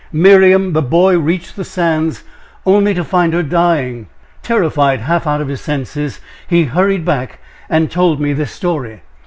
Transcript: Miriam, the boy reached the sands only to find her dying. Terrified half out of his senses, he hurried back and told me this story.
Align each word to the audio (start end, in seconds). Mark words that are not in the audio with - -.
Miriam, 0.11 0.73
the 0.73 0.81
boy 0.81 1.19
reached 1.19 1.55
the 1.55 1.63
sands 1.63 2.23
only 2.65 2.95
to 2.95 3.03
find 3.03 3.33
her 3.33 3.43
dying. 3.43 4.07
Terrified 4.41 5.01
half 5.01 5.27
out 5.27 5.41
of 5.41 5.47
his 5.47 5.61
senses, 5.61 6.19
he 6.47 6.63
hurried 6.63 7.05
back 7.05 7.37
and 7.69 7.91
told 7.91 8.19
me 8.19 8.33
this 8.33 8.49
story. 8.49 9.01